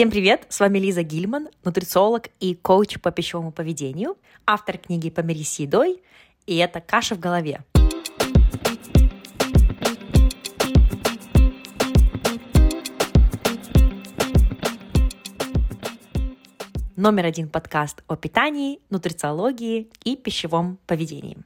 Всем 0.00 0.10
привет! 0.10 0.46
С 0.48 0.60
вами 0.60 0.78
Лиза 0.78 1.02
Гильман, 1.02 1.50
нутрициолог 1.62 2.28
и 2.40 2.54
коуч 2.54 2.98
по 3.00 3.10
пищевому 3.10 3.52
поведению, 3.52 4.16
автор 4.46 4.78
книги 4.78 5.10
«Помирись 5.10 5.52
с 5.52 5.58
едой», 5.58 6.02
и 6.46 6.56
это 6.56 6.80
«Каша 6.80 7.16
в 7.16 7.20
голове». 7.20 7.60
Номер 16.96 17.26
один 17.26 17.50
подкаст 17.50 18.02
о 18.08 18.16
питании, 18.16 18.80
нутрициологии 18.88 19.90
и 20.04 20.16
пищевом 20.16 20.78
поведении. 20.86 21.36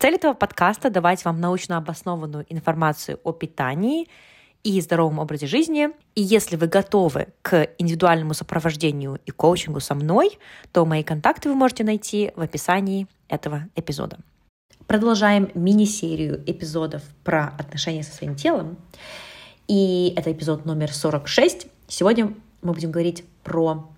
Цель 0.00 0.16
этого 0.16 0.32
подкаста– 0.32 0.90
давать 0.90 1.24
вам 1.24 1.40
научно 1.40 1.76
обоснованную 1.76 2.44
информацию 2.48 3.20
о 3.22 3.30
питании– 3.30 4.08
и 4.62 4.80
здоровом 4.80 5.18
образе 5.18 5.46
жизни. 5.46 5.90
И 6.14 6.22
если 6.22 6.56
вы 6.56 6.66
готовы 6.66 7.28
к 7.42 7.68
индивидуальному 7.78 8.34
сопровождению 8.34 9.18
и 9.26 9.30
коучингу 9.30 9.80
со 9.80 9.94
мной, 9.94 10.38
то 10.72 10.84
мои 10.84 11.02
контакты 11.02 11.48
вы 11.48 11.54
можете 11.54 11.84
найти 11.84 12.32
в 12.36 12.40
описании 12.40 13.06
этого 13.28 13.68
эпизода. 13.74 14.18
Продолжаем 14.86 15.50
мини-серию 15.54 16.42
эпизодов 16.46 17.02
про 17.24 17.54
отношения 17.58 18.02
со 18.02 18.12
своим 18.12 18.34
телом. 18.34 18.76
И 19.68 20.12
это 20.16 20.32
эпизод 20.32 20.66
номер 20.66 20.92
46. 20.92 21.68
Сегодня 21.86 22.34
мы 22.62 22.72
будем 22.72 22.90
говорить 22.90 23.24
про 23.44 23.88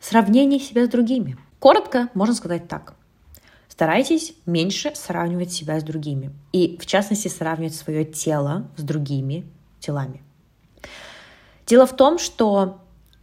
сравнение 0.00 0.58
себя 0.58 0.86
с 0.86 0.88
другими. 0.88 1.36
Коротко 1.58 2.08
можно 2.14 2.34
сказать 2.34 2.66
так. 2.66 2.94
Старайтесь 3.74 4.34
меньше 4.46 4.92
сравнивать 4.94 5.52
себя 5.52 5.80
с 5.80 5.82
другими. 5.82 6.30
И, 6.52 6.78
в 6.80 6.86
частности, 6.86 7.26
сравнивать 7.26 7.74
свое 7.74 8.04
тело 8.04 8.68
с 8.76 8.82
другими 8.82 9.44
телами. 9.80 10.22
Дело 11.66 11.84
в 11.84 11.96
том, 11.96 12.20
что 12.20 12.82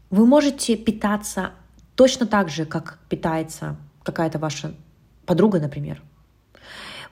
вы 0.09 0.25
можете 0.25 0.75
питаться 0.75 1.51
точно 1.95 2.27
так 2.27 2.49
же, 2.49 2.65
как 2.65 2.99
питается 3.07 3.77
какая-то 4.03 4.39
ваша 4.39 4.75
подруга, 5.25 5.61
например. 5.61 6.01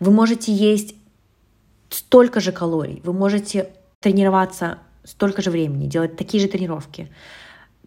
Вы 0.02 0.12
можете 0.12 0.52
есть 0.52 0.96
столько 1.90 2.42
же 2.42 2.52
калорий, 2.52 3.00
вы 3.06 3.14
можете 3.14 3.70
тренироваться 4.02 4.80
столько 5.06 5.42
же 5.42 5.50
времени, 5.50 5.88
делать 5.88 6.18
такие 6.18 6.44
же 6.44 6.50
тренировки 6.50 7.10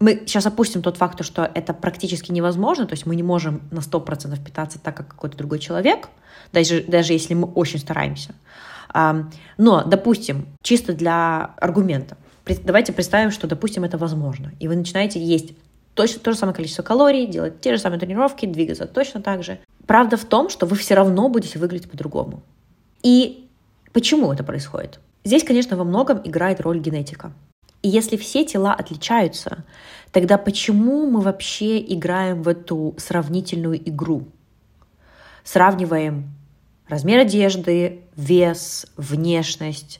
мы 0.03 0.23
сейчас 0.25 0.45
опустим 0.45 0.81
тот 0.81 0.97
факт, 0.97 1.23
что 1.23 1.49
это 1.55 1.73
практически 1.73 2.29
невозможно, 2.29 2.85
то 2.85 2.93
есть 2.93 3.05
мы 3.05 3.15
не 3.15 3.23
можем 3.23 3.61
на 3.71 3.79
100% 3.79 4.43
питаться 4.43 4.77
так, 4.77 4.97
как 4.97 5.07
какой-то 5.07 5.37
другой 5.37 5.59
человек, 5.59 6.09
даже, 6.51 6.83
даже 6.83 7.13
если 7.13 7.33
мы 7.35 7.47
очень 7.47 7.79
стараемся. 7.79 8.35
Но, 8.93 9.83
допустим, 9.85 10.47
чисто 10.61 10.91
для 10.91 11.53
аргумента, 11.55 12.17
давайте 12.65 12.91
представим, 12.91 13.31
что, 13.31 13.47
допустим, 13.47 13.85
это 13.85 13.97
возможно, 13.97 14.51
и 14.59 14.67
вы 14.67 14.75
начинаете 14.75 15.23
есть 15.23 15.53
точно 15.93 16.19
то 16.19 16.33
же 16.33 16.37
самое 16.37 16.53
количество 16.53 16.83
калорий, 16.83 17.25
делать 17.25 17.61
те 17.61 17.73
же 17.73 17.81
самые 17.81 17.99
тренировки, 18.01 18.45
двигаться 18.45 18.87
точно 18.87 19.21
так 19.21 19.41
же. 19.41 19.59
Правда 19.87 20.17
в 20.17 20.25
том, 20.25 20.49
что 20.49 20.65
вы 20.65 20.75
все 20.75 20.95
равно 20.95 21.29
будете 21.29 21.59
выглядеть 21.59 21.89
по-другому. 21.89 22.43
И 23.03 23.47
почему 23.93 24.33
это 24.33 24.43
происходит? 24.43 24.99
Здесь, 25.23 25.45
конечно, 25.45 25.77
во 25.77 25.85
многом 25.85 26.19
играет 26.25 26.59
роль 26.59 26.79
генетика. 26.79 27.31
И 27.83 27.89
если 27.89 28.15
все 28.15 28.45
тела 28.45 28.73
отличаются, 28.73 29.65
тогда 30.11 30.37
почему 30.37 31.05
мы 31.05 31.19
вообще 31.19 31.79
играем 31.79 32.41
в 32.41 32.47
эту 32.47 32.95
сравнительную 32.97 33.77
игру? 33.89 34.27
Сравниваем 35.43 36.33
размер 36.87 37.19
одежды, 37.19 38.01
вес, 38.15 38.87
внешность 38.95 39.99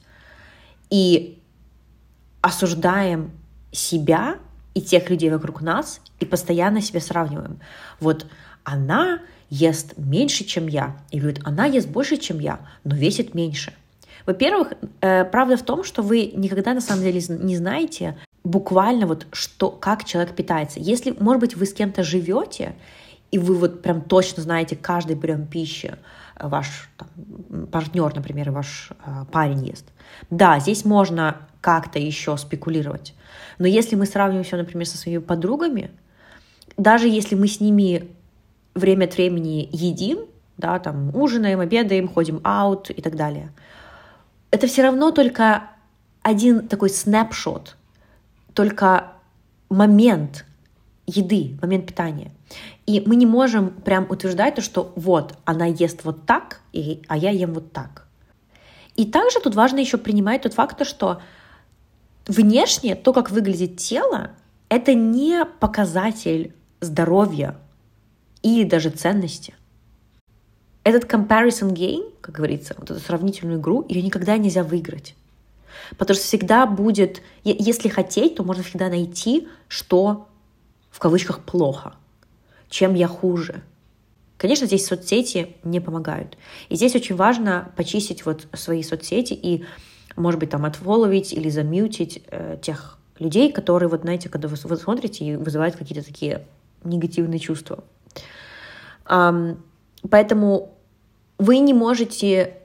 и 0.89 1.41
осуждаем 2.41 3.31
себя 3.73 4.37
и 4.73 4.81
тех 4.81 5.09
людей 5.09 5.29
вокруг 5.29 5.61
нас 5.61 5.99
и 6.21 6.25
постоянно 6.25 6.81
себя 6.81 7.01
сравниваем. 7.01 7.59
Вот 7.99 8.27
она 8.63 9.19
ест 9.49 9.97
меньше, 9.97 10.45
чем 10.45 10.67
я, 10.67 10.97
и 11.11 11.19
говорит, 11.19 11.41
она 11.43 11.65
ест 11.65 11.89
больше, 11.89 12.15
чем 12.15 12.39
я, 12.39 12.59
но 12.85 12.95
весит 12.95 13.33
меньше. 13.33 13.73
Во-первых, 14.25 14.73
э, 15.01 15.25
правда 15.25 15.57
в 15.57 15.63
том, 15.63 15.83
что 15.83 16.01
вы 16.01 16.31
никогда 16.33 16.73
на 16.73 16.81
самом 16.81 17.03
деле 17.03 17.21
не 17.29 17.57
знаете 17.57 18.17
буквально 18.43 19.05
вот 19.07 19.27
что, 19.31 19.69
как 19.69 20.05
человек 20.05 20.35
питается. 20.35 20.79
Если, 20.79 21.15
может 21.19 21.39
быть, 21.39 21.55
вы 21.55 21.65
с 21.65 21.73
кем-то 21.73 22.03
живете, 22.03 22.75
и 23.31 23.37
вы 23.37 23.55
вот 23.55 23.81
прям 23.81 24.01
точно 24.01 24.43
знаете 24.43 24.75
каждый 24.75 25.15
прием 25.15 25.45
пищи, 25.45 25.95
э, 26.37 26.47
ваш 26.47 26.89
там, 26.97 27.67
партнер, 27.67 28.13
например, 28.15 28.51
ваш 28.51 28.91
э, 28.91 29.25
парень 29.31 29.65
ест. 29.65 29.85
Да, 30.29 30.59
здесь 30.59 30.85
можно 30.85 31.37
как-то 31.59 31.99
еще 31.99 32.37
спекулировать. 32.37 33.13
Но 33.57 33.67
если 33.67 33.95
мы 33.95 34.05
сравниваем 34.05 34.43
все, 34.45 34.57
например, 34.57 34.87
со 34.87 34.97
своими 34.97 35.21
подругами, 35.21 35.91
даже 36.77 37.07
если 37.07 37.35
мы 37.35 37.47
с 37.47 37.59
ними 37.59 38.09
время 38.73 39.05
от 39.05 39.15
времени 39.15 39.67
едим, 39.71 40.19
да, 40.57 40.79
там 40.79 41.15
ужинаем, 41.15 41.59
обедаем, 41.59 42.07
ходим 42.07 42.39
аут 42.43 42.89
и 42.89 43.01
так 43.01 43.17
далее– 43.17 43.51
это 44.53 44.67
все 44.67 44.83
равно 44.83 45.09
только 45.09 45.63
один 46.21 46.67
такой 46.67 46.91
снапшот, 46.91 47.75
только 48.53 49.13
момент 49.67 50.45
еды, 51.07 51.57
момент 51.59 51.87
питания. 51.87 52.31
И 52.85 53.01
мы 53.03 53.15
не 53.15 53.25
можем 53.25 53.71
прям 53.71 54.05
утверждать 54.11 54.53
то, 54.53 54.61
что 54.61 54.93
вот, 54.95 55.35
она 55.43 55.65
ест 55.65 56.03
вот 56.03 56.27
так, 56.27 56.61
и, 56.71 57.01
а 57.07 57.17
я 57.17 57.31
ем 57.31 57.55
вот 57.55 57.71
так. 57.71 58.05
И 58.95 59.05
также 59.05 59.39
тут 59.39 59.55
важно 59.55 59.79
еще 59.79 59.97
принимать 59.97 60.43
тот 60.43 60.53
факт, 60.53 60.85
что 60.85 61.19
внешне 62.27 62.93
то, 62.93 63.11
как 63.11 63.31
выглядит 63.31 63.77
тело, 63.77 64.33
это 64.69 64.93
не 64.93 65.45
показатель 65.45 66.53
здоровья 66.79 67.55
или 68.43 68.65
даже 68.65 68.91
ценности 68.91 69.55
этот 70.83 71.05
comparison 71.05 71.73
game, 71.73 72.12
как 72.23 72.35
говорится, 72.35 72.73
вот 72.77 72.89
эту 72.89 73.01
сравнительную 73.01 73.59
игру, 73.59 73.85
ее 73.89 74.01
никогда 74.01 74.37
нельзя 74.37 74.63
выиграть. 74.63 75.13
Потому 75.97 76.15
что 76.15 76.25
всегда 76.25 76.65
будет, 76.65 77.21
если 77.43 77.89
хотеть, 77.89 78.35
то 78.35 78.43
можно 78.43 78.63
всегда 78.63 78.87
найти, 78.87 79.49
что 79.67 80.29
в 80.89 80.99
кавычках 80.99 81.41
плохо, 81.41 81.95
чем 82.69 82.93
я 82.93 83.09
хуже. 83.09 83.61
Конечно, 84.37 84.67
здесь 84.67 84.85
соцсети 84.85 85.57
не 85.65 85.81
помогают. 85.81 86.37
И 86.69 86.75
здесь 86.75 86.95
очень 86.95 87.17
важно 87.17 87.73
почистить 87.75 88.25
вот 88.25 88.47
свои 88.53 88.83
соцсети 88.83 89.33
и, 89.33 89.65
может 90.15 90.39
быть, 90.39 90.49
там 90.49 90.63
отфоловить 90.63 91.33
или 91.33 91.49
замьютить 91.49 92.23
э, 92.27 92.57
тех 92.61 92.99
людей, 93.19 93.51
которые, 93.51 93.89
вот 93.89 94.03
знаете, 94.03 94.29
когда 94.29 94.47
вы, 94.47 94.55
вы 94.63 94.77
смотрите 94.77 95.25
и 95.25 95.35
вызывают 95.35 95.75
какие-то 95.75 96.05
такие 96.05 96.47
негативные 96.85 97.39
чувства. 97.39 97.83
Um, 99.05 99.57
поэтому 100.09 100.73
вы 101.37 101.59
не 101.59 101.73
можете 101.73 102.57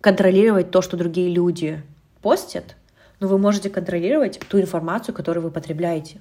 контролировать 0.00 0.70
то, 0.70 0.82
что 0.82 0.96
другие 0.96 1.32
люди 1.32 1.82
постят, 2.22 2.76
но 3.20 3.28
вы 3.28 3.38
можете 3.38 3.70
контролировать 3.70 4.38
ту 4.48 4.60
информацию, 4.60 5.14
которую 5.14 5.44
вы 5.44 5.50
потребляете. 5.50 6.20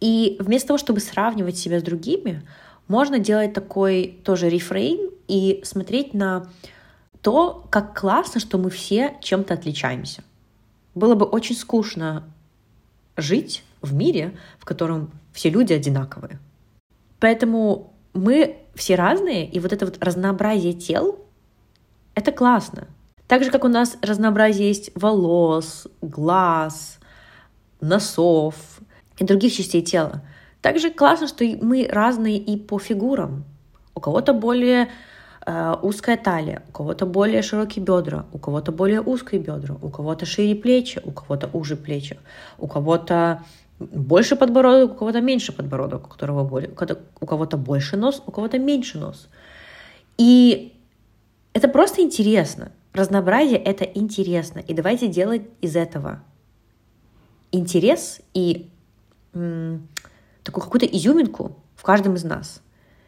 И 0.00 0.36
вместо 0.40 0.68
того, 0.68 0.78
чтобы 0.78 1.00
сравнивать 1.00 1.58
себя 1.58 1.80
с 1.80 1.82
другими, 1.82 2.42
можно 2.88 3.18
делать 3.18 3.52
такой 3.52 4.18
тоже 4.24 4.48
рефрейм 4.48 5.10
и 5.28 5.60
смотреть 5.64 6.14
на 6.14 6.48
то, 7.20 7.66
как 7.70 7.98
классно, 7.98 8.40
что 8.40 8.58
мы 8.58 8.70
все 8.70 9.16
чем-то 9.20 9.54
отличаемся. 9.54 10.24
Было 10.94 11.14
бы 11.14 11.26
очень 11.26 11.54
скучно 11.54 12.24
жить 13.16 13.62
в 13.82 13.94
мире, 13.94 14.36
в 14.58 14.64
котором 14.64 15.10
все 15.32 15.50
люди 15.50 15.72
одинаковые. 15.72 16.38
Поэтому 17.20 17.92
мы 18.12 18.58
все 18.74 18.94
разные, 18.94 19.46
и 19.46 19.60
вот 19.60 19.72
это 19.72 19.86
вот 19.86 20.02
разнообразие 20.02 20.72
тел 20.72 21.18
это 22.14 22.32
классно. 22.32 22.88
Так 23.26 23.44
же, 23.44 23.50
как 23.50 23.64
у 23.64 23.68
нас 23.68 23.96
разнообразие 24.02 24.68
есть 24.68 24.90
волос, 24.94 25.86
глаз, 26.02 26.98
носов 27.80 28.56
и 29.18 29.24
других 29.24 29.54
частей 29.54 29.82
тела. 29.82 30.22
Также 30.60 30.90
классно, 30.90 31.28
что 31.28 31.44
мы 31.62 31.88
разные 31.90 32.36
и 32.36 32.56
по 32.56 32.78
фигурам. 32.78 33.44
У 33.94 34.00
кого-то 34.00 34.34
более 34.34 34.88
э, 35.46 35.74
узкая 35.80 36.16
талия, 36.16 36.62
у 36.68 36.72
кого-то 36.72 37.06
более 37.06 37.42
широкие 37.42 37.84
бедра, 37.84 38.26
у 38.32 38.38
кого-то 38.38 38.72
более 38.72 39.00
узкие 39.00 39.40
бедра, 39.40 39.76
у 39.80 39.88
кого-то 39.88 40.26
шире 40.26 40.54
плечи, 40.54 41.00
у 41.04 41.12
кого-то 41.12 41.48
уже 41.52 41.76
плечи, 41.76 42.18
у 42.58 42.66
кого-то 42.66 43.42
больше 43.80 44.36
подбородок, 44.36 44.92
у 44.92 44.94
кого-то 44.94 45.20
меньше 45.20 45.52
подбородок, 45.52 46.06
у, 46.06 46.08
которого 46.08 46.44
более, 46.44 46.70
у 46.70 47.26
кого-то 47.26 47.56
больше 47.56 47.96
нос, 47.96 48.22
у 48.26 48.30
кого-то 48.30 48.58
меньше 48.58 48.98
нос. 48.98 49.28
И 50.18 50.74
это 51.54 51.66
просто 51.66 52.02
интересно. 52.02 52.72
Разнообразие— 52.92 53.58
это 53.64 53.84
интересно. 53.84 54.58
И 54.58 54.74
давайте 54.74 55.08
делать 55.08 55.42
из 55.60 55.76
этого 55.76 56.22
интерес 57.52 58.20
и 58.34 58.68
м, 59.32 59.88
такую 60.42 60.62
какую-то 60.62 60.86
изюминку 60.86 61.56
в 61.74 61.82
каждом 61.82 62.14
из 62.14 62.24
нас. 62.24 62.60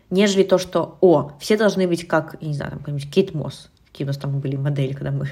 Нежели 0.08 0.42
то, 0.42 0.58
что, 0.58 0.96
о, 1.00 1.32
все 1.38 1.56
должны 1.56 1.86
быть 1.86 2.06
как, 2.06 2.36
я 2.40 2.48
не 2.48 2.54
знаю, 2.54 2.70
там 2.70 2.78
какой-нибудь 2.80 3.12
Кейт 3.12 3.34
Мосс. 3.34 3.70
Какие 3.86 4.06
у 4.06 4.08
нас 4.08 4.16
там 4.16 4.40
были 4.40 4.56
модели, 4.56 4.94
когда 4.94 5.10
мы 5.10 5.28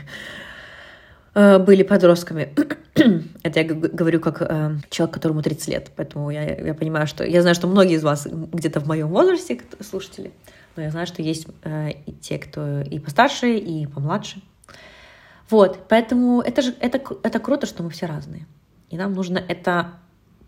были 1.35 1.83
подростками. 1.83 2.55
Это 3.43 3.61
я 3.61 3.65
говорю 3.65 4.21
как 4.21 4.43
э, 4.43 4.77
человек, 4.91 5.15
которому 5.15 5.43
30 5.43 5.69
лет, 5.69 5.91
поэтому 5.97 6.31
я, 6.31 6.43
я 6.43 6.75
понимаю, 6.75 7.07
что... 7.07 7.25
Я 7.25 7.41
знаю, 7.43 7.55
что 7.55 7.67
многие 7.67 7.95
из 7.95 8.03
вас 8.03 8.27
где-то 8.27 8.81
в 8.81 8.87
моем 8.87 9.09
возрасте, 9.09 9.61
слушатели, 9.81 10.33
но 10.77 10.83
я 10.83 10.91
знаю, 10.91 11.07
что 11.07 11.23
есть 11.23 11.47
э, 11.63 11.91
и 12.07 12.13
те, 12.13 12.39
кто 12.39 12.81
и 12.81 12.99
постарше, 12.99 13.57
и 13.57 13.87
помладше. 13.87 14.43
Вот, 15.49 15.87
поэтому 15.89 16.41
это 16.43 16.63
же 16.63 16.75
это, 16.81 17.01
это 17.23 17.39
круто, 17.39 17.67
что 17.67 17.83
мы 17.83 17.91
все 17.91 18.07
разные. 18.07 18.47
И 18.89 18.97
нам 18.97 19.13
нужно 19.13 19.39
это 19.39 19.93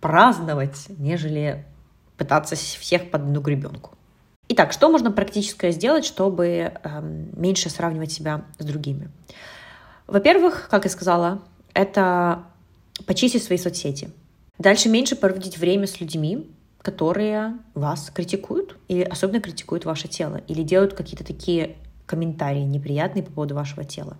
праздновать, 0.00 0.86
нежели 0.98 1.64
пытаться 2.16 2.56
всех 2.56 3.10
под 3.10 3.22
одну 3.22 3.40
гребенку. 3.40 3.92
Итак, 4.48 4.72
что 4.72 4.90
можно 4.90 5.10
практическое 5.10 5.70
сделать, 5.70 6.04
чтобы 6.04 6.46
э, 6.46 7.30
меньше 7.36 7.70
сравнивать 7.70 8.12
себя 8.12 8.44
с 8.58 8.64
другими? 8.64 9.10
Во-первых, 10.12 10.68
как 10.68 10.84
я 10.84 10.90
сказала, 10.90 11.40
это 11.72 12.44
почистить 13.06 13.42
свои 13.42 13.56
соцсети. 13.56 14.10
Дальше 14.58 14.90
меньше 14.90 15.16
проводить 15.16 15.56
время 15.56 15.86
с 15.86 16.02
людьми, 16.02 16.50
которые 16.82 17.54
вас 17.72 18.10
критикуют 18.14 18.76
или 18.88 19.00
особенно 19.04 19.40
критикуют 19.40 19.86
ваше 19.86 20.08
тело 20.08 20.42
или 20.48 20.62
делают 20.62 20.92
какие-то 20.92 21.24
такие 21.24 21.76
комментарии 22.04 22.60
неприятные 22.60 23.22
по 23.22 23.32
поводу 23.32 23.54
вашего 23.54 23.84
тела. 23.84 24.18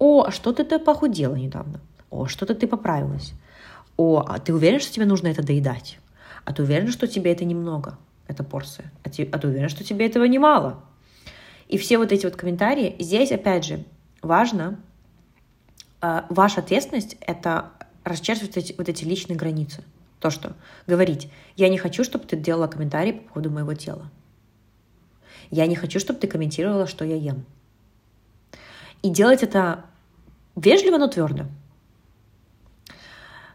О, 0.00 0.24
а 0.24 0.32
что 0.32 0.52
ты, 0.52 0.80
похудела 0.80 1.36
недавно? 1.36 1.80
О, 2.10 2.26
что-то 2.26 2.56
ты 2.56 2.66
поправилась. 2.66 3.34
О, 3.96 4.18
а 4.26 4.40
ты 4.40 4.52
уверен, 4.52 4.80
что 4.80 4.92
тебе 4.92 5.06
нужно 5.06 5.28
это 5.28 5.46
доедать? 5.46 6.00
А 6.44 6.52
ты 6.52 6.64
уверен, 6.64 6.90
что 6.90 7.06
тебе 7.06 7.30
это 7.30 7.44
немного, 7.44 7.98
эта 8.26 8.42
порция? 8.42 8.90
А 9.04 9.10
ты, 9.10 9.28
а 9.30 9.38
ты 9.38 9.46
уверен, 9.46 9.68
что 9.68 9.84
тебе 9.84 10.06
этого 10.06 10.24
немало? 10.24 10.82
И 11.68 11.78
все 11.78 11.98
вот 11.98 12.10
эти 12.10 12.26
вот 12.26 12.34
комментарии, 12.34 12.96
здесь, 12.98 13.30
опять 13.30 13.64
же, 13.64 13.84
важно, 14.20 14.80
ваша 16.28 16.60
ответственность— 16.60 17.16
это 17.20 17.70
расчерчивать 18.04 18.56
эти, 18.56 18.74
вот 18.76 18.88
эти 18.88 19.04
личные 19.04 19.36
границы. 19.36 19.82
То, 20.20 20.30
что 20.30 20.54
говорить, 20.86 21.30
я 21.56 21.68
не 21.68 21.78
хочу, 21.78 22.04
чтобы 22.04 22.24
ты 22.24 22.36
делала 22.36 22.66
комментарии 22.66 23.12
по 23.12 23.34
поводу 23.34 23.50
моего 23.50 23.74
тела. 23.74 24.10
Я 25.50 25.66
не 25.66 25.76
хочу, 25.76 26.00
чтобы 26.00 26.18
ты 26.18 26.26
комментировала, 26.26 26.86
что 26.86 27.04
я 27.04 27.16
ем. 27.16 27.44
И 29.02 29.10
делать 29.10 29.42
это 29.42 29.84
вежливо, 30.56 30.98
но 30.98 31.08
твердо. 31.08 31.44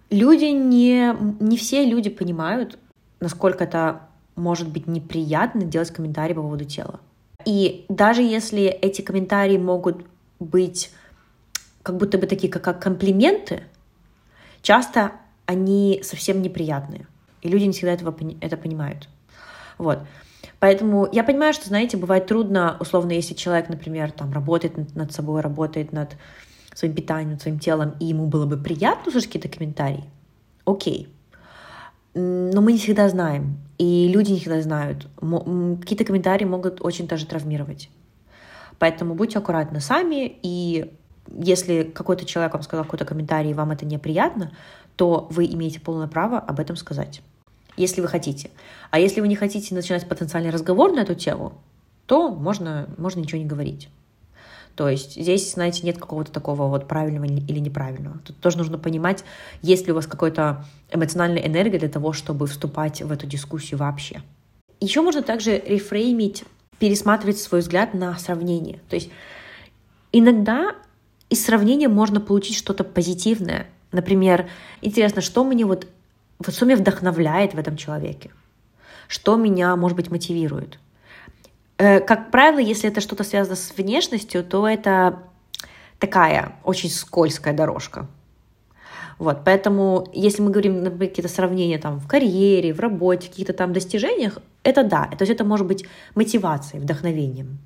Люди 0.10 0.46
не, 0.46 1.16
не 1.40 1.58
все 1.58 1.86
люди 1.86 2.10
понимают, 2.10 2.78
насколько 3.20 3.64
это 3.64 4.02
может 4.36 4.70
быть 4.70 4.88
неприятно 4.88 5.64
делать 5.64 5.92
комментарии 5.92 6.34
по 6.34 6.42
поводу 6.42 6.66
тела. 6.66 7.00
И 7.46 7.86
даже 7.90 8.22
если 8.22 8.64
эти 8.64 9.02
комментарии 9.02 9.58
могут 9.58 10.06
быть 10.40 10.92
как 11.84 11.98
будто 11.98 12.18
бы 12.18 12.28
такие, 12.28 12.52
как, 12.52 12.82
комплименты, 12.82 13.64
часто 14.62 15.14
они 15.46 16.02
совсем 16.04 16.42
неприятные. 16.42 17.08
И 17.42 17.50
люди 17.50 17.64
не 17.64 17.72
всегда 17.72 17.94
этого, 17.94 18.16
это 18.42 18.58
понимают. 18.58 19.08
Вот. 19.78 20.00
Поэтому 20.60 21.08
я 21.12 21.24
понимаю, 21.24 21.54
что, 21.54 21.68
знаете, 21.68 21.96
бывает 21.96 22.28
трудно, 22.28 22.76
условно, 22.80 23.14
если 23.14 23.34
человек, 23.34 23.70
например, 23.70 24.12
там 24.12 24.34
работает 24.34 24.94
над 24.96 25.14
собой, 25.14 25.42
работает 25.42 25.94
над 25.94 26.18
своим 26.74 26.94
питанием, 26.94 27.32
над 27.32 27.42
своим 27.42 27.60
телом, 27.60 27.96
и 28.00 28.06
ему 28.06 28.28
было 28.28 28.46
бы 28.46 28.58
приятно 28.58 29.08
услышать 29.08 29.28
какие-то 29.28 29.50
комментарии, 29.50 30.04
окей. 30.66 31.08
Но 32.14 32.62
мы 32.62 32.74
не 32.74 32.78
всегда 32.78 33.08
знаем, 33.08 33.58
и 33.78 34.10
люди 34.10 34.32
не 34.32 34.40
всегда 34.40 34.62
знают. 34.62 35.08
Какие-то 35.18 36.04
комментарии 36.04 36.46
могут 36.46 36.82
очень 36.82 37.08
даже 37.08 37.26
травмировать. 37.26 37.90
Поэтому 38.80 39.16
будьте 39.16 39.40
аккуратны 39.40 39.80
сами, 39.80 40.38
и 40.42 40.92
если 41.38 41.84
какой-то 41.84 42.26
человек 42.26 42.54
вам 42.54 42.64
сказал 42.64 42.86
какой-то 42.86 43.06
комментарий, 43.06 43.52
и 43.52 43.54
вам 43.54 43.72
это 43.72 43.86
неприятно, 43.86 44.52
то 44.96 45.28
вы 45.32 45.46
имеете 45.46 45.80
полное 45.80 46.08
право 46.08 46.40
об 46.40 46.60
этом 46.60 46.76
сказать, 46.76 47.22
если 47.78 48.02
вы 48.02 48.08
хотите. 48.08 48.52
А 48.92 49.00
если 49.00 49.22
вы 49.22 49.28
не 49.28 49.36
хотите 49.36 49.74
начинать 49.76 50.08
потенциальный 50.08 50.50
разговор 50.50 50.92
на 50.92 51.02
эту 51.02 51.16
тему, 51.16 51.54
то 52.06 52.30
можно, 52.30 52.90
можно 52.98 53.20
ничего 53.20 53.40
не 53.40 53.48
говорить. 53.48 53.90
То 54.76 54.88
есть 54.88 55.22
здесь, 55.22 55.54
знаете, 55.54 55.86
нет 55.86 55.98
какого-то 55.98 56.32
такого 56.32 56.68
вот 56.68 56.88
правильного 56.88 57.26
или 57.26 57.60
неправильного. 57.60 58.18
Тут 58.20 58.40
тоже 58.40 58.58
нужно 58.58 58.78
понимать, 58.78 59.26
есть 59.62 59.86
ли 59.86 59.92
у 59.92 59.96
вас 59.96 60.08
какая-то 60.08 60.66
эмоциональная 60.92 61.46
энергия 61.46 61.80
для 61.80 61.90
того, 61.90 62.14
чтобы 62.14 62.48
вступать 62.48 63.02
в 63.02 63.12
эту 63.12 63.28
дискуссию 63.28 63.78
вообще. 63.78 64.22
Еще 64.80 65.02
можно 65.02 65.22
также 65.22 65.60
рефреймить, 65.60 66.46
пересматривать 66.80 67.40
свой 67.40 67.60
взгляд 67.60 67.94
на 67.94 68.18
сравнение. 68.18 68.80
То 68.90 68.96
есть 68.96 69.10
иногда 70.14 70.76
из 71.30 71.46
сравнения 71.46 71.88
можно 71.88 72.20
получить 72.20 72.56
что-то 72.56 72.84
позитивное, 72.84 73.68
Например, 73.92 74.48
интересно, 74.82 75.22
что 75.22 75.44
мне 75.44 75.66
вот, 75.66 75.88
вот 76.40 76.54
что 76.54 76.66
меня 76.66 76.78
вдохновляет 76.78 77.54
в 77.54 77.60
этом 77.60 77.76
человеке? 77.76 78.32
Что 79.08 79.36
меня, 79.36 79.76
может 79.76 79.96
быть, 79.96 80.12
мотивирует? 80.12 80.80
Э, 81.78 82.00
как 82.00 82.30
правило, 82.30 82.60
если 82.60 82.90
это 82.90 83.02
что-то 83.02 83.24
связано 83.24 83.56
с 83.56 83.74
внешностью, 83.76 84.44
то 84.44 84.68
это 84.68 85.24
такая 85.98 86.56
очень 86.64 86.90
скользкая 86.90 87.54
дорожка. 87.54 88.08
Вот, 89.18 89.40
поэтому, 89.44 90.08
если 90.14 90.42
мы 90.42 90.52
говорим, 90.52 90.84
например, 90.84 91.10
какие-то 91.10 91.34
сравнения 91.34 91.78
там 91.78 92.00
в 92.00 92.08
карьере, 92.08 92.74
в 92.74 92.80
работе, 92.80 93.28
каких-то 93.28 93.54
там 93.54 93.74
достижениях, 93.74 94.38
это 94.64 94.84
да, 94.84 95.08
то 95.08 95.24
есть 95.24 95.32
это 95.32 95.44
может 95.44 95.68
быть 95.68 95.86
мотивацией, 96.16 96.82
вдохновением. 96.82 97.58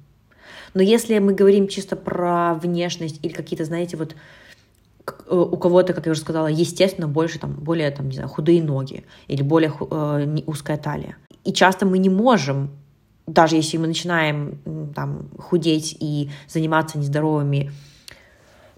Но 0.73 0.81
если 0.81 1.19
мы 1.19 1.33
говорим 1.33 1.67
чисто 1.67 1.95
про 1.95 2.55
внешность 2.55 3.19
или 3.23 3.31
какие-то, 3.31 3.65
знаете, 3.65 3.97
вот 3.97 4.15
Э, 5.05 5.35
у 5.35 5.57
кого-то, 5.57 5.93
как 5.93 6.05
я 6.05 6.11
уже 6.11 6.21
сказала, 6.21 6.47
естественно, 6.47 7.07
больше 7.07 7.39
там, 7.39 7.53
более 7.53 7.91
там, 7.91 8.07
не 8.07 8.15
знаю, 8.15 8.29
худые 8.29 8.63
ноги 8.63 9.03
или 9.27 9.41
более 9.41 9.73
э, 9.79 10.41
узкая 10.45 10.77
талия. 10.77 11.17
И 11.43 11.51
часто 11.51 11.85
мы 11.85 11.97
не 11.97 12.09
можем, 12.09 12.69
даже 13.27 13.55
если 13.55 13.77
мы 13.77 13.87
начинаем 13.87 14.59
там, 14.95 15.29
худеть 15.37 15.97
и 15.99 16.29
заниматься 16.47 16.97
нездоровыми 16.97 17.71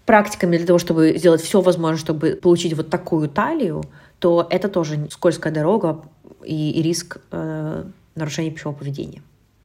практиками 0.05 0.57
для 0.57 0.65
того, 0.65 0.79
чтобы 0.79 1.15
сделать 1.17 1.41
все 1.41 1.61
возможное, 1.61 1.99
чтобы 1.99 2.39
получить 2.41 2.73
вот 2.73 2.89
такую 2.89 3.27
талию, 3.27 3.83
то 4.19 4.47
это 4.49 4.69
тоже 4.69 5.07
скользкая 5.11 5.53
дорога 5.53 6.01
и, 6.43 6.71
и 6.71 6.81
риск 6.81 7.17
э, 7.31 7.83
нарушения 8.15 8.51
пищевого 8.51 8.77
поведения. 8.77 9.21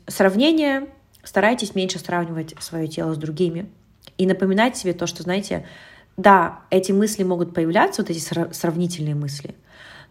Сравнение. 0.06 0.88
Старайтесь 1.22 1.74
меньше 1.74 1.98
сравнивать 1.98 2.54
свое 2.60 2.88
тело 2.88 3.14
с 3.14 3.18
другими 3.18 3.70
и 4.18 4.26
напоминать 4.26 4.76
себе 4.76 4.92
то, 4.92 5.06
что, 5.06 5.22
знаете, 5.22 5.66
да, 6.16 6.60
эти 6.70 6.92
мысли 6.92 7.22
могут 7.22 7.54
появляться, 7.54 8.02
вот 8.02 8.10
эти 8.10 8.18
сравнительные 8.18 9.14
мысли, 9.14 9.54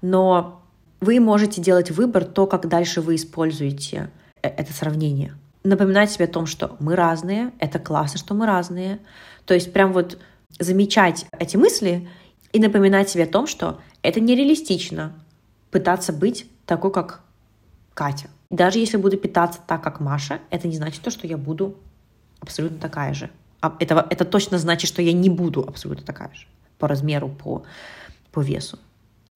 но 0.02 0.62
вы 1.02 1.20
можете 1.20 1.62
делать 1.62 1.92
выбор 1.92 2.26
то, 2.26 2.48
как 2.48 2.68
дальше 2.68 3.02
вы 3.02 3.16
используете 3.16 4.10
э, 4.42 4.50
это 4.50 4.74
сравнение. 4.74 5.36
Напоминать 5.64 6.12
себе 6.12 6.26
о 6.26 6.30
том, 6.30 6.46
что 6.46 6.76
мы 6.80 6.96
разные, 6.96 7.52
это 7.60 7.80
классно, 7.80 8.20
что 8.20 8.34
мы 8.34 8.46
разные. 8.46 9.00
То 9.46 9.54
есть 9.54 9.74
прям 9.74 9.94
вот 9.94 10.18
замечать 10.58 11.26
эти 11.38 11.58
мысли 11.58 12.08
и 12.54 12.60
напоминать 12.60 13.10
себе 13.10 13.24
о 13.26 13.28
том, 13.28 13.46
что 13.46 13.80
это 14.02 14.20
нереалистично 14.20 15.14
пытаться 15.72 16.14
быть 16.14 16.48
такой, 16.66 16.92
как 16.92 17.22
Катя. 17.94 18.30
Даже 18.50 18.80
если 18.80 18.98
буду 18.98 19.18
питаться 19.18 19.60
так, 19.66 19.84
как 19.84 20.00
Маша, 20.00 20.40
это 20.50 20.68
не 20.68 20.76
значит 20.76 21.04
то, 21.04 21.12
что 21.12 21.28
я 21.28 21.38
буду 21.38 21.76
абсолютно 22.40 22.80
такая 22.80 23.14
же. 23.14 23.30
А 23.62 23.76
это, 23.80 24.06
это 24.10 24.26
точно 24.26 24.58
значит, 24.58 24.88
что 24.88 25.02
я 25.02 25.14
не 25.14 25.30
буду 25.30 25.62
абсолютно 25.68 26.06
такая 26.06 26.34
же 26.34 26.48
по 26.80 26.88
размеру, 26.88 27.30
по, 27.30 27.64
по 28.32 28.40
весу. 28.40 28.80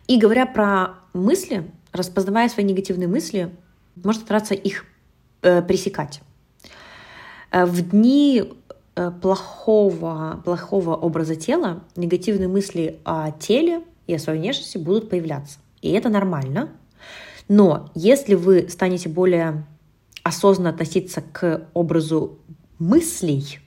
И 0.08 0.17
говоря 0.17 0.46
про 0.46 0.96
мысли, 1.13 1.70
распознавая 1.91 2.50
свои 2.50 2.65
негативные 2.65 3.08
мысли, 3.08 3.53
можно 3.96 4.22
стараться 4.22 4.53
их 4.53 4.86
э, 5.41 5.62
пресекать. 5.62 6.22
Э, 7.51 7.65
в 7.65 7.89
дни 7.89 8.43
э, 8.96 9.12
плохого, 9.22 10.41
плохого 10.43 10.96
образа 10.96 11.36
тела 11.36 11.84
негативные 11.96 12.48
мысли 12.48 13.00
о 13.05 13.32
теле 13.32 13.84
и 14.08 14.15
о 14.15 14.20
своей 14.20 14.39
внешности 14.39 14.77
будут 14.77 15.10
появляться. 15.10 15.60
И 15.82 15.91
это 15.91 16.10
нормально. 16.10 16.70
Но 17.47 17.91
если 17.95 18.35
вы 18.35 18.67
станете 18.69 19.09
более 19.09 19.65
осознанно 20.23 20.69
относиться 20.69 21.21
к 21.21 21.67
образу 21.73 22.39
мыслей, 22.79 23.59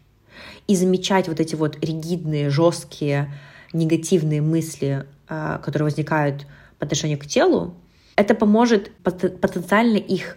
и 0.66 0.74
замечать 0.74 1.28
вот 1.28 1.40
эти 1.40 1.54
вот 1.54 1.76
ригидные, 1.84 2.50
жесткие, 2.50 3.32
негативные 3.72 4.42
мысли, 4.42 5.06
а, 5.28 5.58
которые 5.58 5.84
возникают 5.84 6.46
по 6.78 6.84
отношению 6.84 7.18
к 7.18 7.26
телу, 7.26 7.74
это 8.16 8.34
поможет 8.34 8.90
потенциально 9.02 9.96
их 9.96 10.36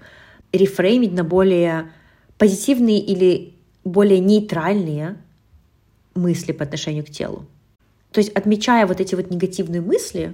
рефреймить 0.52 1.14
на 1.14 1.24
более 1.24 1.92
позитивные 2.38 3.00
или 3.00 3.56
более 3.84 4.20
нейтральные 4.20 5.18
мысли 6.16 6.52
по 6.52 6.64
отношению 6.64 7.06
к 7.06 7.10
телу. 7.10 7.46
То 8.12 8.20
есть, 8.20 8.32
отмечая 8.32 8.86
вот 8.88 9.00
эти 9.00 9.16
вот 9.16 9.30
негативные 9.30 9.82
мысли, 9.82 10.34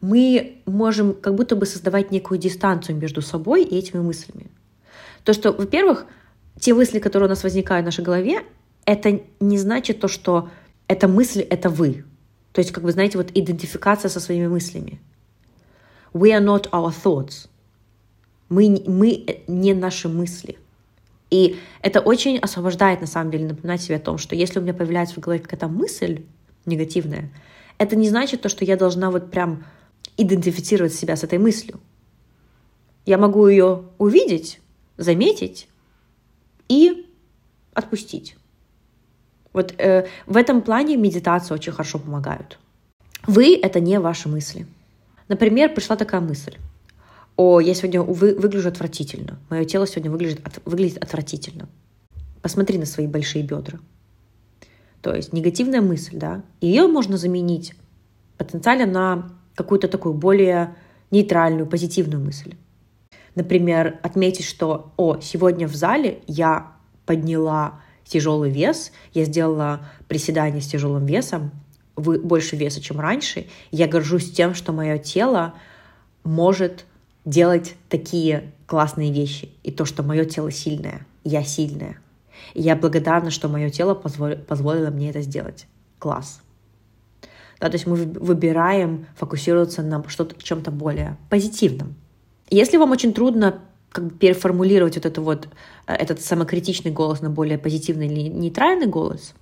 мы 0.00 0.58
можем 0.66 1.14
как 1.14 1.34
будто 1.34 1.56
бы 1.56 1.66
создавать 1.66 2.10
некую 2.10 2.38
дистанцию 2.38 2.96
между 2.96 3.22
собой 3.22 3.64
и 3.64 3.76
этими 3.76 4.00
мыслями. 4.00 4.46
То, 5.24 5.32
что, 5.32 5.52
во-первых, 5.52 6.06
те 6.58 6.74
мысли, 6.74 6.98
которые 6.98 7.26
у 7.26 7.30
нас 7.30 7.42
возникают 7.42 7.84
в 7.84 7.86
нашей 7.86 8.04
голове, 8.04 8.42
это 8.84 9.20
не 9.40 9.58
значит 9.58 10.00
то, 10.00 10.08
что 10.08 10.48
эта 10.86 11.08
мысль— 11.08 11.40
это 11.50 11.68
вы. 11.68 12.04
То 12.52 12.60
есть, 12.60 12.72
как 12.72 12.84
вы 12.84 12.92
знаете, 12.92 13.18
вот 13.18 13.30
идентификация 13.34 14.08
со 14.08 14.20
своими 14.20 14.46
мыслями. 14.46 15.00
We 16.12 16.30
are 16.30 16.42
not 16.42 16.70
our 16.70 16.92
thoughts. 16.92 17.48
Мы, 18.48 18.82
мы 18.86 19.42
не 19.46 19.74
наши 19.74 20.08
мысли. 20.08 20.58
И 21.30 21.58
это 21.82 22.00
очень 22.00 22.38
освобождает, 22.38 23.00
на 23.02 23.06
самом 23.06 23.30
деле, 23.30 23.46
напоминать 23.46 23.82
себе 23.82 23.96
о 23.96 24.00
том, 24.00 24.16
что 24.16 24.34
если 24.34 24.58
у 24.58 24.62
меня 24.62 24.72
появляется 24.72 25.16
в 25.16 25.18
голове 25.18 25.40
какая-то 25.40 25.68
мысль 25.68 26.22
негативная, 26.64 27.30
это 27.76 27.94
не 27.96 28.08
значит 28.08 28.40
то, 28.40 28.48
что 28.48 28.64
я 28.64 28.76
должна 28.76 29.10
вот 29.10 29.30
прям 29.30 29.64
идентифицировать 30.18 30.92
себя 30.92 31.16
с 31.16 31.24
этой 31.24 31.38
мыслью. 31.38 31.80
Я 33.06 33.16
могу 33.16 33.46
ее 33.46 33.84
увидеть, 33.96 34.60
заметить 34.98 35.68
и 36.68 37.06
отпустить. 37.72 38.36
Вот 39.54 39.74
э, 39.78 40.06
в 40.26 40.36
этом 40.36 40.60
плане 40.60 40.96
медитация 40.96 41.54
очень 41.54 41.72
хорошо 41.72 41.98
помогают. 41.98 42.58
Вы— 43.26 43.58
это 43.62 43.80
не 43.80 43.98
ваши 43.98 44.28
мысли. 44.28 44.66
Например, 45.28 45.72
пришла 45.72 45.96
такая 45.96 46.20
мысль. 46.20 46.56
О, 47.36 47.60
я 47.60 47.72
сегодня 47.74 48.02
вы, 48.02 48.34
выгляжу 48.34 48.68
отвратительно. 48.68 49.38
Мое 49.48 49.64
тело 49.64 49.86
сегодня 49.86 50.10
выглядит, 50.10 50.46
от, 50.46 50.60
выглядит 50.64 50.98
отвратительно. 50.98 51.68
Посмотри 52.42 52.78
на 52.78 52.86
свои 52.86 53.06
большие 53.06 53.44
бедра. 53.44 53.78
То 55.00 55.14
есть 55.14 55.32
негативная 55.32 55.80
мысль, 55.80 56.16
да, 56.16 56.42
ее 56.60 56.88
можно 56.88 57.16
заменить 57.16 57.74
потенциально 58.36 58.86
на 58.86 59.37
какую-то 59.58 59.88
такую 59.88 60.14
более 60.14 60.76
нейтральную, 61.10 61.66
позитивную 61.66 62.24
мысль. 62.24 62.54
Например, 63.34 63.98
отметить, 64.02 64.44
что, 64.44 64.92
о, 64.96 65.18
сегодня 65.20 65.66
в 65.66 65.74
зале 65.74 66.20
я 66.28 66.74
подняла 67.06 67.80
тяжелый 68.04 68.50
вес, 68.52 68.92
я 69.14 69.24
сделала 69.24 69.80
приседание 70.06 70.62
с 70.62 70.68
тяжелым 70.68 71.06
весом, 71.06 71.50
больше 71.96 72.54
веса, 72.54 72.80
чем 72.80 73.00
раньше. 73.00 73.48
Я 73.72 73.88
горжусь 73.88 74.30
тем, 74.30 74.54
что 74.54 74.72
мое 74.72 74.96
тело 74.98 75.54
может 76.22 76.84
делать 77.24 77.74
такие 77.88 78.52
классные 78.66 79.12
вещи. 79.12 79.50
И 79.64 79.72
то, 79.72 79.84
что 79.84 80.04
мое 80.04 80.24
тело 80.24 80.52
сильное, 80.52 81.04
я 81.24 81.42
сильная. 81.42 81.98
И 82.54 82.62
я 82.62 82.76
благодарна, 82.76 83.32
что 83.32 83.48
мое 83.48 83.70
тело 83.70 83.94
позволило 83.94 84.90
мне 84.90 85.10
это 85.10 85.22
сделать. 85.22 85.66
Класс. 85.98 86.42
Да, 87.60 87.68
то 87.68 87.74
есть 87.74 87.86
мы 87.86 87.96
выбираем 87.96 89.06
фокусироваться 89.16 89.82
на 89.82 90.02
что-то, 90.08 90.40
чем-то 90.40 90.70
более 90.70 91.16
позитивном. 91.28 91.94
Если 92.50 92.76
вам 92.76 92.92
очень 92.92 93.12
трудно 93.12 93.60
как 93.90 94.04
бы 94.04 94.10
переформулировать 94.10 94.96
вот 94.96 95.06
это 95.06 95.20
вот, 95.20 95.48
э, 95.86 95.94
этот 95.94 96.20
самокритичный 96.20 96.90
голос 96.90 97.20
на 97.20 97.30
более 97.30 97.58
позитивный 97.58 98.06
или 98.06 98.28
нейтральный 98.28 98.86
голос, 98.86 99.34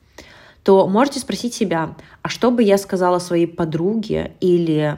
то 0.63 0.87
можете 0.89 1.21
спросить 1.21 1.55
себя, 1.55 1.95
а 2.23 2.29
что 2.29 2.51
бы 2.51 2.63
я 2.63 2.79
сказала 2.79 3.19
своей 3.19 3.47
подруге 3.47 4.33
или 4.41 4.97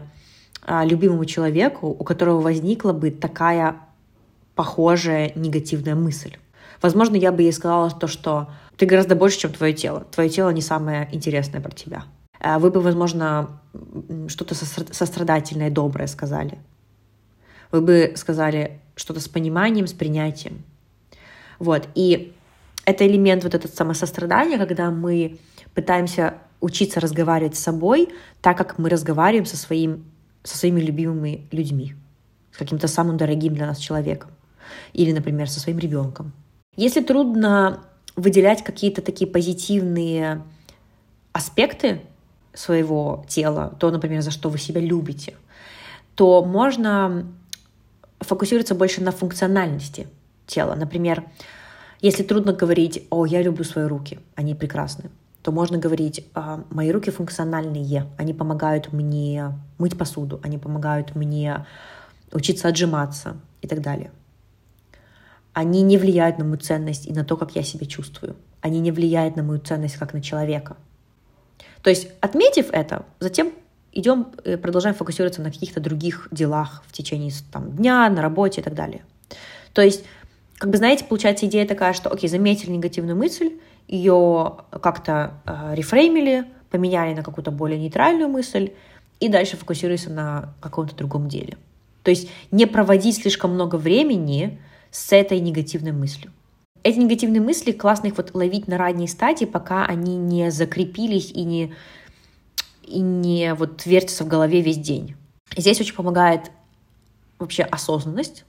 а, 0.62 0.84
любимому 0.84 1.24
человеку, 1.24 1.88
у 1.88 2.04
которого 2.04 2.40
возникла 2.40 2.92
бы 2.92 3.10
такая 3.10 3.76
похожая 4.54 5.32
негативная 5.34 5.94
мысль. 5.94 6.36
Возможно, 6.80 7.16
я 7.16 7.32
бы 7.32 7.42
ей 7.42 7.52
сказала 7.52 7.90
то, 7.90 8.06
что 8.06 8.48
ты 8.76 8.86
гораздо 8.86 9.14
больше, 9.14 9.40
чем 9.40 9.52
твое 9.52 9.72
тело. 9.72 10.06
Твое 10.10 10.30
тело 10.30 10.50
не 10.50 10.62
самое 10.62 11.08
интересное 11.12 11.60
про 11.60 11.70
тебя. 11.70 12.04
А 12.40 12.58
вы 12.58 12.70
бы, 12.70 12.80
возможно, 12.80 13.60
что-то 14.28 14.54
сострадательное, 14.54 15.70
доброе 15.70 16.06
сказали. 16.06 16.58
Вы 17.72 17.80
бы 17.80 18.12
сказали 18.16 18.80
что-то 18.96 19.20
с 19.20 19.28
пониманием, 19.28 19.86
с 19.86 19.92
принятием. 19.92 20.62
Вот. 21.58 21.88
И 21.94 22.32
это 22.84 23.06
элемент 23.06 23.44
вот 23.44 23.54
этот 23.54 23.74
самосострадания, 23.74 24.58
когда 24.58 24.90
мы 24.90 25.38
пытаемся 25.74 26.34
учиться 26.60 27.00
разговаривать 27.00 27.56
с 27.56 27.60
собой 27.60 28.08
так, 28.40 28.56
как 28.56 28.78
мы 28.78 28.88
разговариваем 28.88 29.46
со 29.46 29.56
своим 29.56 30.04
со 30.42 30.56
своими 30.56 30.80
любимыми 30.80 31.46
людьми, 31.50 31.94
с 32.52 32.56
каким-то 32.56 32.88
самым 32.88 33.16
дорогим 33.16 33.54
для 33.54 33.66
нас 33.66 33.78
человеком. 33.78 34.30
Или, 34.92 35.12
например, 35.12 35.48
со 35.50 35.60
своим 35.60 35.78
ребенком. 35.78 36.32
Если 36.76 37.02
трудно 37.02 37.84
выделять 38.16 38.64
какие-то 38.64 39.02
такие 39.02 39.28
позитивные 39.28 40.42
аспекты 41.32 42.00
своего 42.58 43.24
тела, 43.28 43.74
то, 43.78 43.90
например, 43.90 44.22
за 44.22 44.30
что 44.30 44.48
вы 44.48 44.58
себя 44.58 44.80
любите, 44.80 45.34
то 46.14 46.44
можно 46.44 47.26
фокусироваться 48.20 48.74
больше 48.74 49.00
на 49.00 49.12
функциональности 49.12 50.08
тела. 50.46 50.74
Например, 50.74 51.24
если 52.00 52.24
трудно 52.24 52.52
говорить 52.52 53.06
«О, 53.10 53.26
я 53.26 53.42
люблю 53.42 53.64
свои 53.64 53.84
руки, 53.86 54.18
они 54.34 54.54
прекрасны», 54.54 55.10
то 55.42 55.52
можно 55.52 55.78
говорить, 55.78 56.26
«А, 56.34 56.64
мои 56.70 56.90
руки 56.90 57.10
функциональные, 57.10 58.06
они 58.18 58.34
помогают 58.34 58.92
мне 58.92 59.52
мыть 59.78 59.96
посуду, 59.96 60.40
они 60.42 60.58
помогают 60.58 61.14
мне 61.14 61.64
учиться 62.32 62.68
отжиматься 62.68 63.36
и 63.62 63.68
так 63.68 63.80
далее. 63.80 64.10
Они 65.52 65.82
не 65.82 65.96
влияют 65.96 66.38
на 66.38 66.44
мою 66.44 66.58
ценность 66.58 67.06
и 67.06 67.12
на 67.12 67.24
то, 67.24 67.36
как 67.36 67.56
я 67.56 67.62
себя 67.62 67.86
чувствую. 67.86 68.36
Они 68.60 68.80
не 68.80 68.90
влияют 68.92 69.36
на 69.36 69.42
мою 69.42 69.60
ценность 69.60 69.96
как 69.96 70.12
на 70.12 70.20
человека. 70.20 70.76
То 71.82 71.90
есть, 71.90 72.08
отметив 72.20 72.70
это, 72.72 73.04
затем 73.20 73.52
идем, 73.92 74.28
э, 74.44 74.56
продолжаем 74.56 74.94
фокусироваться 74.94 75.42
на 75.42 75.50
каких-то 75.50 75.80
других 75.80 76.28
делах 76.30 76.82
в 76.86 76.92
течение 76.92 77.32
там, 77.52 77.70
дня, 77.72 78.08
на 78.10 78.22
работе 78.22 78.60
и 78.60 78.64
так 78.64 78.74
далее. 78.74 79.02
То 79.72 79.82
есть, 79.82 80.04
как 80.58 80.70
бы, 80.70 80.76
знаете, 80.76 81.04
получается 81.04 81.46
идея 81.46 81.66
такая, 81.66 81.92
что, 81.92 82.10
окей, 82.10 82.28
заметили 82.28 82.70
негативную 82.70 83.16
мысль, 83.16 83.52
ее 83.86 84.56
как-то 84.82 85.34
э, 85.46 85.74
рефреймили, 85.74 86.46
поменяли 86.70 87.14
на 87.14 87.22
какую-то 87.22 87.50
более 87.50 87.78
нейтральную 87.78 88.28
мысль 88.28 88.72
и 89.20 89.28
дальше 89.28 89.56
фокусируйся 89.56 90.10
на 90.10 90.54
каком-то 90.60 90.94
другом 90.94 91.28
деле. 91.28 91.56
То 92.02 92.10
есть 92.10 92.30
не 92.50 92.66
проводить 92.66 93.16
слишком 93.16 93.52
много 93.52 93.76
времени 93.76 94.60
с 94.90 95.12
этой 95.12 95.40
негативной 95.40 95.92
мыслью. 95.92 96.32
Эти 96.82 96.98
негативные 96.98 97.40
мысли, 97.40 97.72
классно 97.72 98.08
их 98.08 98.16
вот 98.16 98.34
ловить 98.34 98.68
на 98.68 98.78
ранней 98.78 99.08
стадии, 99.08 99.44
пока 99.44 99.84
они 99.84 100.16
не 100.16 100.50
закрепились 100.50 101.30
и 101.30 101.44
не, 101.44 101.74
и 102.84 103.00
не 103.00 103.54
вот 103.54 103.84
вертятся 103.86 104.24
в 104.24 104.28
голове 104.28 104.60
весь 104.60 104.78
день. 104.78 105.16
Здесь 105.56 105.80
очень 105.80 105.94
помогает 105.94 106.50
вообще 107.38 107.62
осознанность, 107.62 108.44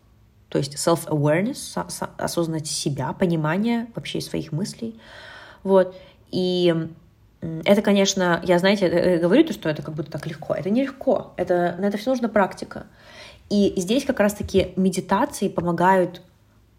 то 0.50 0.58
есть 0.58 0.76
self-awareness, 0.76 1.80
осознанность 2.18 2.68
себя, 2.68 3.14
понимание 3.14 3.88
вообще 3.96 4.22
своих 4.22 4.52
мыслей. 4.52 5.00
Вот. 5.64 5.96
И 6.32 6.74
это, 7.42 7.82
конечно, 7.82 8.42
я, 8.44 8.60
знаете, 8.60 8.88
э, 8.88 9.16
э, 9.16 9.18
говорю 9.20 9.46
то, 9.46 9.54
что 9.54 9.70
это 9.70 9.82
как 9.82 9.96
будто 9.96 10.12
так 10.12 10.26
легко. 10.26 10.54
Это 10.54 10.70
нелегко. 10.70 11.34
Это, 11.38 11.76
на 11.80 11.86
это 11.86 11.98
все 11.98 12.10
нужна 12.10 12.28
практика. 12.28 12.88
И 13.50 13.74
здесь 13.78 14.06
как 14.06 14.20
раз-таки 14.20 14.74
медитации 14.76 15.48
помогают 15.48 16.22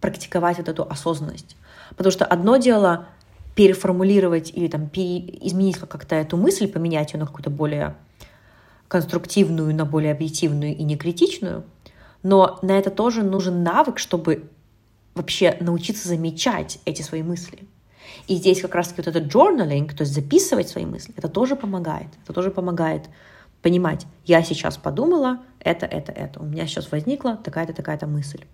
практиковать 0.01 0.59
вот 0.59 0.69
эту 0.69 0.89
осознанность. 0.89 1.57
Потому 1.91 2.11
что 2.11 2.25
одно 2.25 2.57
дело 2.57 3.07
переформулировать 3.55 4.53
или 4.55 4.69
там 4.69 4.89
пере... 4.89 5.19
изменить 5.47 5.79
как-то 5.79 6.15
эту 6.15 6.37
мысль, 6.37 6.69
поменять 6.69 7.13
ее 7.13 7.21
на 7.21 7.27
какую-то 7.27 7.51
более 7.51 7.97
конструктивную, 8.89 9.75
на 9.75 9.85
более 9.85 10.13
объективную 10.13 10.77
и 10.77 10.83
не 10.83 10.97
критичную, 10.97 11.65
но 12.23 12.59
на 12.63 12.73
это 12.73 12.91
тоже 12.91 13.23
нужен 13.23 13.63
навык, 13.63 13.99
чтобы 13.99 14.51
вообще 15.15 15.57
научиться 15.61 16.09
замечать 16.09 16.79
эти 16.85 17.03
свои 17.03 17.23
мысли. 17.23 17.61
И 18.27 18.37
здесь 18.37 18.61
как 18.61 18.75
раз-таки 18.75 19.03
вот 19.03 19.09
этот 19.15 19.33
journaling, 19.33 19.95
то 19.95 20.03
есть 20.03 20.13
записывать 20.13 20.69
свои 20.69 20.87
мысли, 20.87 21.15
это 21.17 21.29
тоже 21.29 21.57
помогает. 21.57 22.09
Это 22.25 22.33
тоже 22.33 22.51
помогает 22.51 23.09
понимать, 23.63 24.07
я 24.25 24.43
сейчас 24.43 24.77
подумала, 24.77 25.39
это, 25.61 25.87
это, 25.87 26.13
это. 26.13 26.41
У 26.41 26.45
меня 26.45 26.67
сейчас 26.67 26.91
возникла 26.91 27.37
такая-то, 27.37 27.73
такая-то 27.73 28.07
мысль. 28.07 28.45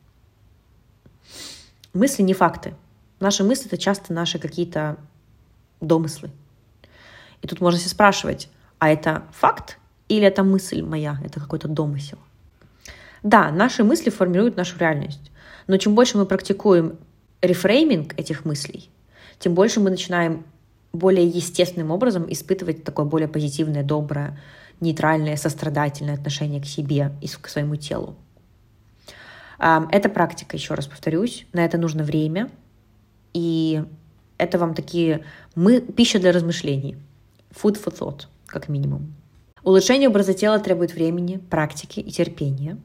Мысли 1.92 2.22
не 2.22 2.34
факты. 2.34 2.74
Наши 3.20 3.44
мысли— 3.44 3.66
это 3.68 3.78
часто 3.78 4.12
наши 4.12 4.38
какие-то 4.38 4.96
домыслы. 5.80 6.30
И 7.42 7.46
тут 7.46 7.60
можно 7.60 7.78
себе 7.78 7.90
спрашивать, 7.90 8.48
а 8.78 8.90
это 8.90 9.24
факт 9.32 9.78
или 10.08 10.26
это 10.26 10.42
мысль 10.44 10.82
моя, 10.82 11.18
это 11.24 11.40
какой-то 11.40 11.68
домысел? 11.68 12.18
Да, 13.22 13.50
наши 13.50 13.82
мысли 13.82 14.10
формируют 14.10 14.56
нашу 14.56 14.78
реальность. 14.78 15.30
Но 15.66 15.76
чем 15.78 15.94
больше 15.94 16.16
мы 16.16 16.26
практикуем 16.26 16.98
рефрейминг 17.42 18.18
этих 18.18 18.44
мыслей, 18.44 18.90
тем 19.38 19.54
больше 19.54 19.80
мы 19.80 19.90
начинаем 19.90 20.44
более 20.92 21.26
естественным 21.26 21.90
образом 21.90 22.30
испытывать 22.30 22.84
такое 22.84 23.04
более 23.04 23.28
позитивное, 23.28 23.82
доброе, 23.82 24.38
нейтральное, 24.80 25.36
сострадательное 25.36 26.14
отношение 26.14 26.60
к 26.60 26.66
себе 26.66 27.12
и 27.20 27.26
к 27.28 27.48
своему 27.48 27.76
телу. 27.76 28.16
Это 29.58 30.08
практика, 30.08 30.56
еще 30.56 30.74
раз 30.74 30.86
повторюсь, 30.86 31.46
на 31.52 31.64
это 31.64 31.78
нужно 31.78 32.04
время, 32.04 32.50
и 33.32 33.82
это 34.38 34.58
вам 34.58 34.74
такие 34.74 35.24
мы, 35.54 35.80
пища 35.80 36.18
для 36.18 36.32
размышлений, 36.32 36.96
food 37.50 37.82
for 37.82 37.96
thought, 37.96 38.26
как 38.46 38.68
минимум. 38.68 39.14
Улучшение 39.62 40.08
образа 40.08 40.34
тела 40.34 40.58
требует 40.58 40.92
времени, 40.92 41.38
практики 41.38 42.00
и 42.00 42.10
терпения, 42.10 42.78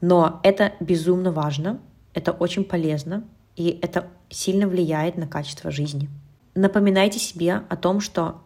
но 0.00 0.40
это 0.42 0.72
безумно 0.80 1.32
важно, 1.32 1.80
это 2.14 2.32
очень 2.32 2.64
полезно, 2.64 3.24
и 3.56 3.78
это 3.82 4.06
сильно 4.28 4.68
влияет 4.68 5.16
на 5.16 5.26
качество 5.26 5.70
жизни. 5.70 6.08
Напоминайте 6.54 7.18
себе 7.18 7.62
о 7.68 7.76
том, 7.76 8.00
что 8.00 8.42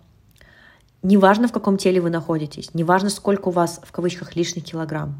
Неважно, 1.05 1.49
в 1.49 1.53
каком 1.53 1.79
теле 1.79 2.01
вы 2.01 2.11
находитесь, 2.11 2.75
неважно, 2.75 3.11
сколько 3.11 3.49
у 3.49 3.51
вас 3.51 3.81
в 3.83 3.91
кавычках 3.91 4.37
лишних 4.37 4.63
килограмм. 4.63 5.19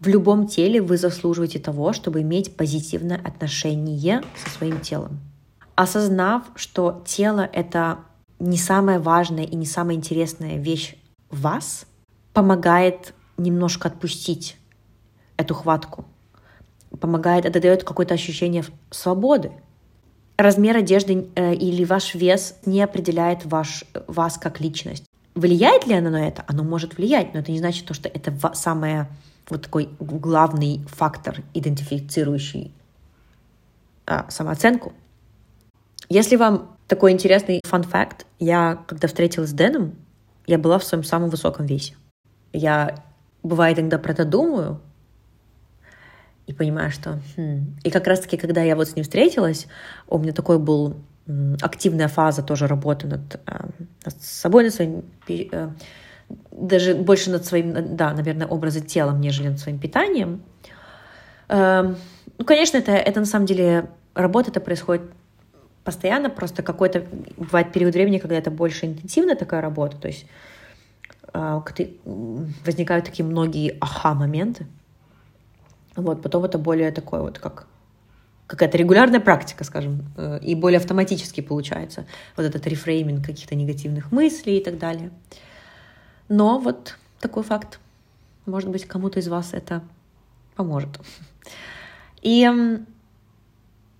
В 0.00 0.06
любом 0.06 0.46
теле 0.46 0.80
вы 0.80 0.96
заслуживаете 0.96 1.58
того, 1.58 1.92
чтобы 1.92 2.22
иметь 2.22 2.56
позитивное 2.56 3.20
отношение 3.22 4.22
со 4.36 4.50
своим 4.50 4.80
телом. 4.80 5.18
Осознав, 5.74 6.44
что 6.54 7.02
тело— 7.04 7.48
это 7.52 7.98
не 8.38 8.58
самая 8.58 9.00
важная 9.00 9.44
и 9.44 9.56
не 9.56 9.66
самая 9.66 9.96
интересная 9.96 10.56
вещь 10.56 10.94
в 11.30 11.40
вас, 11.40 11.86
помогает 12.32 13.12
немножко 13.36 13.88
отпустить 13.88 14.56
эту 15.36 15.54
хватку. 15.54 16.04
Помогает, 17.00 17.44
это 17.44 17.60
дает 17.60 17.82
какое-то 17.82 18.14
ощущение 18.14 18.64
свободы. 18.90 19.50
Размер 20.36 20.76
одежды 20.76 21.28
э, 21.34 21.54
или 21.54 21.84
ваш 21.84 22.14
вес 22.14 22.56
не 22.64 22.80
определяет 22.82 23.44
ваш, 23.44 23.84
вас 24.06 24.38
как 24.38 24.60
личность. 24.60 25.04
Влияет 25.34 25.86
ли 25.86 25.94
оно 25.94 26.10
на 26.10 26.28
это? 26.28 26.44
Оно 26.46 26.62
может 26.62 26.96
влиять, 26.96 27.34
но 27.34 27.40
это 27.40 27.50
не 27.50 27.58
значит, 27.58 27.86
то, 27.86 27.94
что 27.94 28.08
это 28.08 28.32
самое 28.54 29.08
вот 29.48 29.62
такой 29.62 29.90
главный 29.98 30.84
фактор, 30.88 31.42
идентифицирующий 31.54 32.72
а, 34.06 34.30
самооценку. 34.30 34.92
Если 36.08 36.36
вам 36.36 36.76
такой 36.86 37.12
интересный 37.12 37.60
фан-факт, 37.64 38.26
я, 38.38 38.82
когда 38.86 39.08
встретилась 39.08 39.50
с 39.50 39.52
Дэном, 39.54 39.94
я 40.46 40.58
была 40.58 40.78
в 40.78 40.84
своем 40.84 41.04
самом 41.04 41.28
высоком 41.28 41.66
весе. 41.66 41.94
Я, 42.52 43.04
бывает, 43.42 43.78
иногда 43.78 43.98
про 43.98 44.12
это 44.12 44.24
думаю, 44.24 44.80
и 46.46 46.54
понимаю, 46.54 46.90
что... 46.90 47.20
Хм. 47.36 47.76
И 47.84 47.90
как 47.90 48.06
раз-таки, 48.06 48.38
когда 48.38 48.62
я 48.62 48.74
вот 48.74 48.88
с 48.88 48.96
ним 48.96 49.02
встретилась, 49.02 49.66
у 50.08 50.18
меня 50.18 50.32
такой 50.32 50.58
был 50.58 50.96
активная 51.60 52.08
фаза 52.08 52.42
тоже 52.42 52.66
работы 52.66 53.06
над, 53.06 53.34
э, 53.46 53.68
над 54.04 54.22
собой, 54.22 54.64
над 54.64 54.74
своим 54.74 55.04
э, 55.28 55.70
даже 56.50 56.94
больше 56.94 57.30
над 57.30 57.44
своим, 57.44 57.96
да, 57.96 58.12
наверное, 58.12 58.46
образом 58.46 58.82
телом, 58.82 59.20
нежели 59.20 59.48
над 59.48 59.58
своим 59.58 59.78
питанием. 59.78 60.42
Эм, 61.48 61.96
ну, 62.36 62.44
конечно, 62.44 62.76
это, 62.78 62.92
это 62.92 63.20
на 63.20 63.26
самом 63.26 63.46
деле 63.46 63.88
работа, 64.14 64.50
это 64.50 64.60
происходит 64.60 65.02
постоянно, 65.84 66.28
просто 66.28 66.62
какой-то 66.62 67.04
бывает 67.36 67.72
период 67.72 67.94
времени, 67.94 68.18
когда 68.18 68.36
это 68.36 68.50
больше 68.50 68.86
интенсивная 68.86 69.36
такая 69.36 69.62
работа, 69.62 69.96
то 69.96 70.08
есть 70.08 70.26
э, 71.32 71.60
возникают 72.64 73.06
такие 73.06 73.24
многие 73.24 73.76
аха-моменты, 73.80 74.66
вот, 75.96 76.22
потом 76.22 76.44
это 76.44 76.58
более 76.58 76.92
такое 76.92 77.22
вот 77.22 77.38
как 77.38 77.66
какая-то 78.46 78.78
регулярная 78.78 79.20
практика, 79.20 79.64
скажем, 79.64 80.02
э, 80.16 80.40
и 80.42 80.54
более 80.54 80.78
автоматически 80.78 81.40
получается 81.40 82.06
вот 82.36 82.44
этот 82.44 82.66
рефрейминг 82.66 83.24
каких-то 83.24 83.54
негативных 83.54 84.10
мыслей 84.10 84.58
и 84.58 84.64
так 84.64 84.78
далее. 84.78 85.10
Но 86.28 86.58
вот 86.58 86.96
такой 87.20 87.42
факт. 87.42 87.80
Может 88.46 88.70
быть, 88.70 88.86
кому-то 88.86 89.18
из 89.20 89.28
вас 89.28 89.52
это 89.52 89.82
поможет. 90.54 91.00
И 92.22 92.48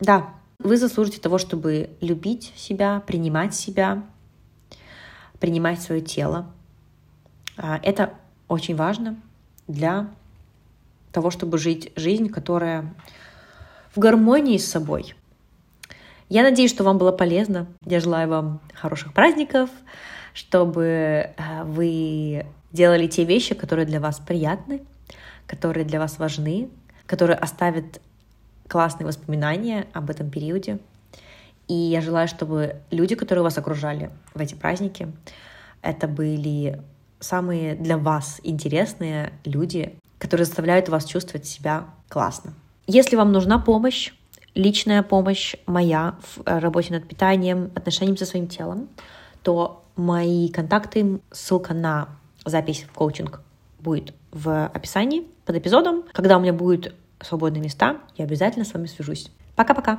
да, 0.00 0.30
вы 0.58 0.76
заслужите 0.76 1.20
того, 1.20 1.38
чтобы 1.38 1.90
любить 2.00 2.52
себя, 2.56 3.00
принимать 3.06 3.54
себя, 3.54 4.02
принимать 5.38 5.80
свое 5.80 6.00
тело. 6.00 6.46
А, 7.56 7.78
это 7.82 8.14
очень 8.48 8.76
важно 8.76 9.20
для 9.66 10.08
того, 11.12 11.30
чтобы 11.30 11.58
жить 11.58 11.92
жизнь, 11.96 12.28
которая 12.28 12.94
в 13.94 13.98
гармонии 13.98 14.58
с 14.58 14.70
собой. 14.70 15.14
Я 16.28 16.42
надеюсь, 16.42 16.70
что 16.70 16.84
вам 16.84 16.98
было 16.98 17.12
полезно. 17.12 17.66
Я 17.84 18.00
желаю 18.00 18.28
вам 18.28 18.60
хороших 18.74 19.12
праздников, 19.14 19.70
чтобы 20.34 20.84
э, 21.36 21.64
вы 21.64 22.46
делали 22.72 23.06
те 23.06 23.24
вещи, 23.24 23.54
которые 23.54 23.86
для 23.86 24.00
вас 24.00 24.18
приятны, 24.18 24.82
которые 25.46 25.84
для 25.84 25.98
вас 25.98 26.18
важны, 26.18 26.68
которые 27.06 27.36
оставят 27.36 28.00
классные 28.68 29.06
воспоминания 29.06 29.86
об 29.92 30.10
этом 30.10 30.30
периоде. 30.30 30.78
И 31.66 31.74
я 31.74 32.00
желаю, 32.00 32.28
чтобы 32.28 32.76
люди, 32.90 33.14
которые 33.14 33.42
вас 33.42 33.58
окружали 33.58 34.10
в 34.34 34.40
эти 34.40 34.54
праздники, 34.54 35.12
это 35.82 36.08
были 36.08 36.80
самые 37.20 37.74
для 37.74 37.98
вас 37.98 38.40
интересные 38.42 39.32
люди, 39.44 39.94
которые 40.18 40.46
заставляют 40.46 40.88
вас 40.88 41.04
чувствовать 41.04 41.46
себя 41.46 41.86
классно. 42.08 42.54
Если 42.86 43.16
вам 43.16 43.32
нужна 43.32 43.58
помощь, 43.58 44.12
личная 44.54 45.02
помощь 45.02 45.54
моя 45.66 46.16
в 46.22 46.42
работе 46.46 46.92
над 46.94 47.06
питанием, 47.06 47.70
отношением 47.74 48.16
со 48.16 48.26
своим 48.26 48.48
телом, 48.48 48.88
то 49.42 49.84
Мои 49.98 50.48
контакты, 50.48 51.20
ссылка 51.32 51.74
на 51.74 52.08
запись 52.44 52.86
в 52.88 52.94
коучинг 52.94 53.40
будет 53.80 54.14
в 54.30 54.66
описании 54.68 55.26
под 55.44 55.56
эпизодом. 55.56 56.04
Когда 56.12 56.38
у 56.38 56.40
меня 56.40 56.52
будут 56.52 56.94
свободные 57.20 57.60
места, 57.60 57.96
я 58.16 58.24
обязательно 58.24 58.64
с 58.64 58.72
вами 58.72 58.86
свяжусь. 58.86 59.32
Пока-пока! 59.56 59.98